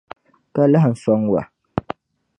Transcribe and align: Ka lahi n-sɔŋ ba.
Ka 0.53 0.61
lahi 0.71 0.89
n-sɔŋ 0.93 1.21
ba. 1.31 1.41